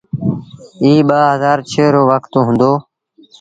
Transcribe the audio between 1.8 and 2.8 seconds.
رو وکت هُݩدو۔